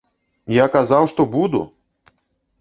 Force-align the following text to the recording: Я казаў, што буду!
Я 0.55 0.65
казаў, 0.75 1.03
што 1.11 1.21
буду! 1.35 1.61